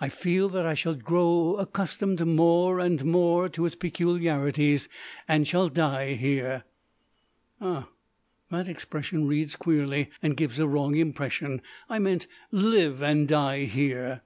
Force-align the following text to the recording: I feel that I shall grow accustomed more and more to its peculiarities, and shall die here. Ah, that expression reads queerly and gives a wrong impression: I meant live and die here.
I 0.00 0.08
feel 0.08 0.48
that 0.48 0.64
I 0.64 0.72
shall 0.72 0.94
grow 0.94 1.56
accustomed 1.58 2.26
more 2.26 2.80
and 2.80 3.04
more 3.04 3.50
to 3.50 3.66
its 3.66 3.74
peculiarities, 3.74 4.88
and 5.28 5.46
shall 5.46 5.68
die 5.68 6.14
here. 6.14 6.64
Ah, 7.60 7.90
that 8.50 8.66
expression 8.66 9.26
reads 9.26 9.56
queerly 9.56 10.08
and 10.22 10.38
gives 10.38 10.58
a 10.58 10.66
wrong 10.66 10.96
impression: 10.96 11.60
I 11.86 11.98
meant 11.98 12.26
live 12.50 13.02
and 13.02 13.28
die 13.28 13.64
here. 13.66 14.22